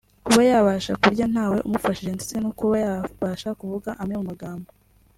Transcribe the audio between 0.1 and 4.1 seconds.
kuba yabasha kurya nta we umufashije ndetse no kuba yabasha kuvuga